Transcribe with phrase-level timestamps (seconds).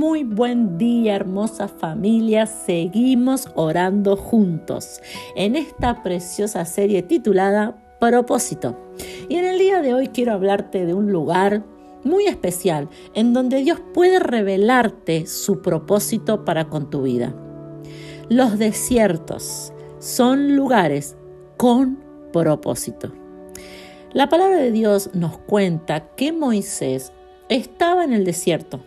[0.00, 2.46] Muy buen día, hermosa familia.
[2.46, 4.98] Seguimos orando juntos
[5.36, 8.78] en esta preciosa serie titulada Propósito.
[9.28, 11.66] Y en el día de hoy quiero hablarte de un lugar
[12.02, 17.34] muy especial en donde Dios puede revelarte su propósito para con tu vida.
[18.30, 21.18] Los desiertos son lugares
[21.58, 23.12] con propósito.
[24.14, 27.12] La palabra de Dios nos cuenta que Moisés
[27.50, 28.80] estaba en el desierto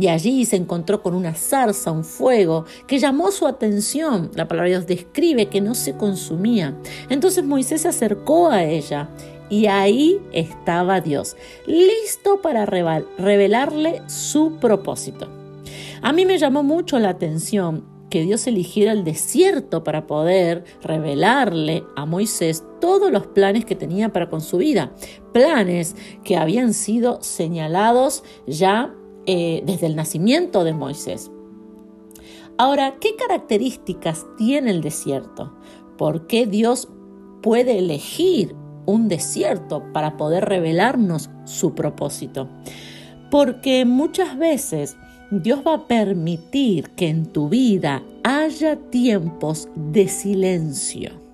[0.00, 4.30] y allí se encontró con una zarza, un fuego, que llamó su atención.
[4.34, 6.76] La palabra de Dios describe que no se consumía.
[7.08, 9.08] Entonces Moisés se acercó a ella
[9.48, 11.36] y ahí estaba Dios,
[11.66, 15.28] listo para revelarle su propósito.
[16.02, 21.84] A mí me llamó mucho la atención que Dios eligiera el desierto para poder revelarle
[21.96, 24.92] a Moisés todos los planes que tenía para con su vida,
[25.32, 28.94] planes que habían sido señalados ya
[29.26, 31.30] eh, desde el nacimiento de Moisés.
[32.58, 35.52] Ahora, ¿qué características tiene el desierto?
[35.98, 36.88] ¿Por qué Dios
[37.42, 38.54] puede elegir
[38.86, 42.48] un desierto para poder revelarnos su propósito?
[43.30, 44.96] Porque muchas veces
[45.30, 51.25] Dios va a permitir que en tu vida haya tiempos de silencio.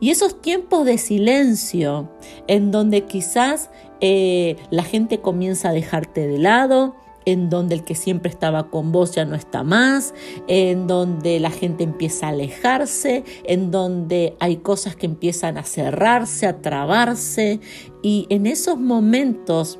[0.00, 2.10] Y esos tiempos de silencio
[2.46, 3.70] en donde quizás
[4.00, 6.94] eh, la gente comienza a dejarte de lado,
[7.26, 10.14] en donde el que siempre estaba con vos ya no está más,
[10.46, 16.46] en donde la gente empieza a alejarse, en donde hay cosas que empiezan a cerrarse,
[16.46, 17.60] a trabarse,
[18.02, 19.78] y en esos momentos,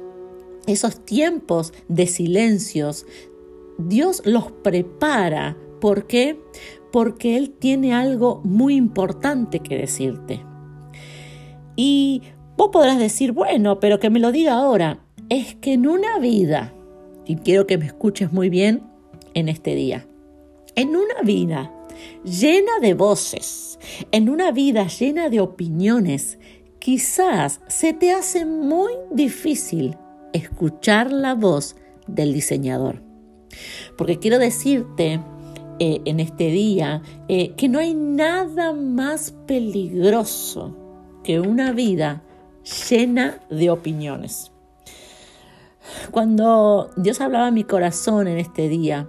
[0.66, 3.06] esos tiempos de silencios,
[3.78, 5.58] Dios los prepara.
[5.80, 6.40] ¿Por qué?
[6.94, 10.40] Porque Él tiene algo muy importante que decirte.
[11.74, 12.22] Y
[12.56, 15.00] Vos podrás decir, bueno, pero que me lo diga ahora.
[15.28, 16.72] Es que en una vida,
[17.26, 18.82] y quiero que me escuches muy bien
[19.34, 20.06] en este día,
[20.76, 21.72] en una vida
[22.24, 23.78] llena de voces,
[24.12, 26.38] en una vida llena de opiniones,
[26.78, 29.96] quizás se te hace muy difícil
[30.32, 33.02] escuchar la voz del diseñador.
[33.96, 35.20] Porque quiero decirte
[35.78, 40.76] eh, en este día eh, que no hay nada más peligroso
[41.22, 42.22] que una vida
[42.88, 44.52] llena de opiniones.
[46.10, 49.08] Cuando Dios hablaba a mi corazón en este día,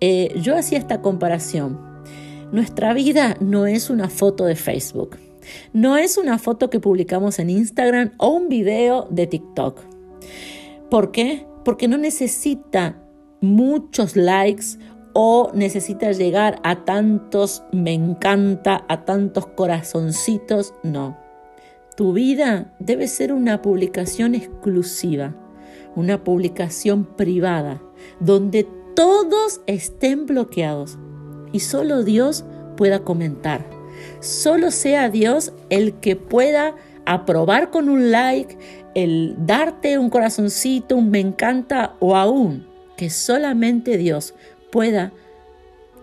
[0.00, 1.78] eh, yo hacía esta comparación.
[2.52, 5.18] Nuestra vida no es una foto de Facebook,
[5.72, 9.80] no es una foto que publicamos en Instagram o un video de TikTok.
[10.90, 11.46] ¿Por qué?
[11.64, 13.02] Porque no necesita
[13.40, 14.78] muchos likes
[15.12, 21.18] o necesita llegar a tantos me encanta, a tantos corazoncitos, no.
[21.96, 25.34] Tu vida debe ser una publicación exclusiva,
[25.96, 27.82] una publicación privada,
[28.20, 30.98] donde todos estén bloqueados
[31.52, 32.44] y solo Dios
[32.76, 33.68] pueda comentar.
[34.20, 38.56] Solo sea Dios el que pueda aprobar con un like,
[38.94, 42.66] el darte un corazoncito, un me encanta o aún
[42.96, 44.34] que solamente Dios
[44.70, 45.12] pueda,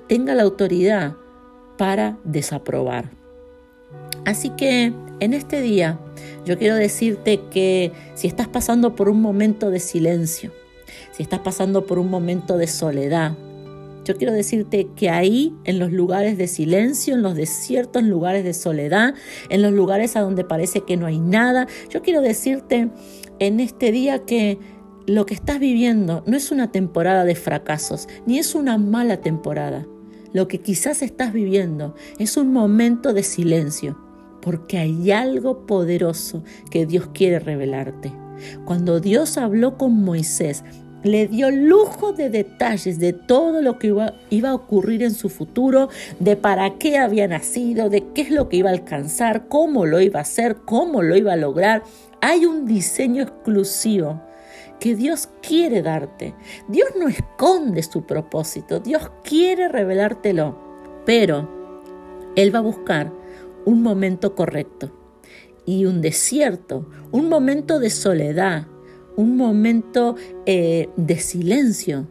[0.08, 1.16] tenga la autoridad
[1.78, 3.12] para desaprobar.
[4.26, 6.00] Así que en este día
[6.46, 10.52] yo quiero decirte que si estás pasando por un momento de silencio,
[11.12, 13.38] si estás pasando por un momento de soledad,
[14.08, 18.54] yo quiero decirte que ahí, en los lugares de silencio, en los desiertos, lugares de
[18.54, 19.14] soledad,
[19.50, 22.90] en los lugares a donde parece que no hay nada, yo quiero decirte
[23.40, 24.60] en este día que
[25.08, 29.88] lo que estás viviendo no es una temporada de fracasos, ni es una mala temporada.
[30.34, 33.98] Lo que quizás estás viviendo es un momento de silencio
[34.42, 38.12] porque hay algo poderoso que Dios quiere revelarte.
[38.66, 40.66] Cuando Dios habló con Moisés,
[41.04, 45.88] le dio lujo de detalles de todo lo que iba, a ocurrir en su futuro,
[46.20, 50.02] de para qué había nacido, de qué es lo que iba a alcanzar, cómo lo
[50.02, 51.84] iba a hacer, cómo lo iba a lograr.
[52.22, 54.27] Hay un diseño exclusivo
[54.80, 56.36] que Dios quiere darte.
[56.68, 60.58] Dios no esconde su propósito, Dios quiere revelártelo,
[61.06, 61.50] pero
[62.36, 63.12] Él va a buscar
[63.66, 64.92] un momento correcto
[65.66, 68.68] y un desierto, un momento de soledad,
[69.16, 70.16] un momento
[70.46, 72.08] eh, de silencio.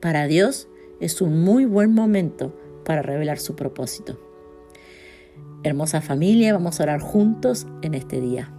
[0.00, 0.68] Para Dios
[1.00, 4.18] es un muy buen momento para revelar su propósito.
[5.62, 8.50] Hermosa familia, vamos a orar juntos en este día.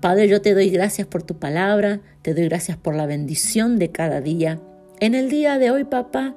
[0.00, 3.90] Padre, yo te doy gracias por tu palabra, te doy gracias por la bendición de
[3.90, 4.58] cada día.
[4.98, 6.36] En el día de hoy, papá,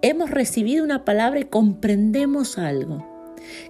[0.00, 3.08] hemos recibido una palabra y comprendemos algo.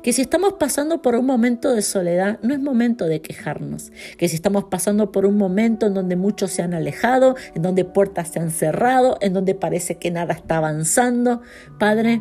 [0.03, 4.29] que si estamos pasando por un momento de soledad, no es momento de quejarnos, que
[4.29, 8.29] si estamos pasando por un momento en donde muchos se han alejado, en donde puertas
[8.29, 11.41] se han cerrado, en donde parece que nada está avanzando,
[11.79, 12.21] Padre,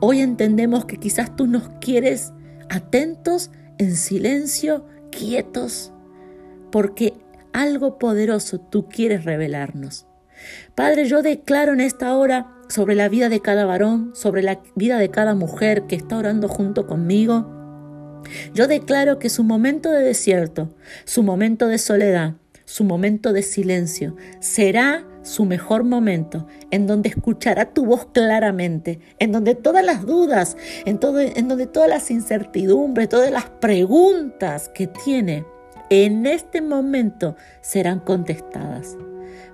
[0.00, 2.32] hoy entendemos que quizás tú nos quieres
[2.68, 5.92] atentos, en silencio, quietos,
[6.70, 7.14] porque
[7.52, 10.06] algo poderoso tú quieres revelarnos.
[10.74, 14.98] Padre, yo declaro en esta hora sobre la vida de cada varón, sobre la vida
[14.98, 18.22] de cada mujer que está orando junto conmigo.
[18.54, 20.74] Yo declaro que su momento de desierto,
[21.04, 22.34] su momento de soledad,
[22.64, 29.32] su momento de silencio será su mejor momento, en donde escuchará tu voz claramente, en
[29.32, 30.56] donde todas las dudas,
[30.86, 35.44] en, todo, en donde todas las incertidumbres, todas las preguntas que tiene,
[35.90, 38.96] en este momento serán contestadas.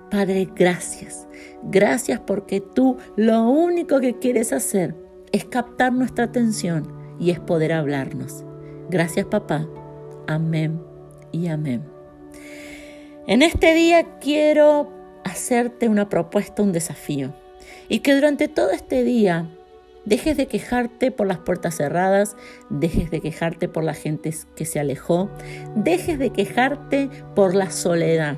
[0.09, 1.27] Padre, gracias.
[1.63, 4.95] Gracias porque tú lo único que quieres hacer
[5.31, 6.87] es captar nuestra atención
[7.19, 8.45] y es poder hablarnos.
[8.89, 9.67] Gracias papá.
[10.27, 10.81] Amén
[11.31, 11.83] y amén.
[13.25, 14.89] En este día quiero
[15.25, 17.33] hacerte una propuesta, un desafío.
[17.89, 19.49] Y que durante todo este día
[20.07, 22.37] dejes de quejarte por las puertas cerradas,
[22.69, 25.29] dejes de quejarte por la gente que se alejó,
[25.75, 28.37] dejes de quejarte por la soledad.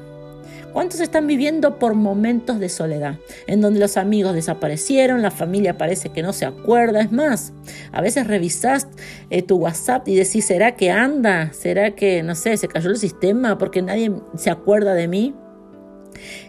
[0.73, 3.17] ¿Cuántos están viviendo por momentos de soledad?
[3.47, 7.01] En donde los amigos desaparecieron, la familia parece que no se acuerda.
[7.01, 7.53] Es más,
[7.91, 8.87] a veces revisas
[9.29, 11.53] eh, tu WhatsApp y decís, ¿será que anda?
[11.53, 15.35] ¿Será que, no sé, se cayó el sistema porque nadie se acuerda de mí?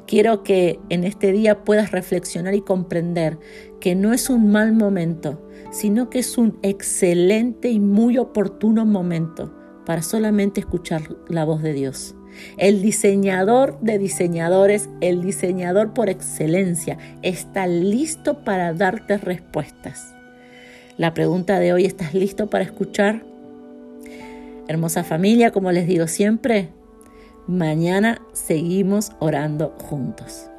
[0.06, 3.38] Quiero que en este día puedas reflexionar y comprender
[3.80, 9.54] que no es un mal momento, sino que es un excelente y muy oportuno momento
[9.86, 12.14] para solamente escuchar la voz de Dios.
[12.58, 20.14] El diseñador de diseñadores, el diseñador por excelencia, está listo para darte respuestas.
[20.96, 23.24] La pregunta de hoy, ¿estás listo para escuchar?
[24.68, 26.68] Hermosa familia, como les digo siempre,
[27.46, 30.49] mañana seguimos orando juntos.